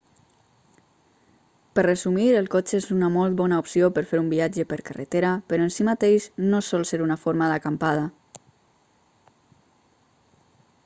per 1.79 1.81
resumir 1.87 2.23
el 2.37 2.47
cotxe 2.53 2.77
és 2.77 2.87
una 2.95 3.09
molt 3.17 3.35
bona 3.41 3.59
opció 3.63 3.89
per 3.97 4.03
fer 4.13 4.21
un 4.21 4.31
viatge 4.31 4.65
per 4.71 4.79
carretera 4.87 5.33
però 5.53 5.67
en 5.67 5.73
si 5.75 5.85
mateix 5.89 6.25
no 6.55 6.61
sol 6.69 6.85
ser 6.93 7.01
una 7.09 7.17
forma 7.25 7.51
d'"acampada 7.51 8.07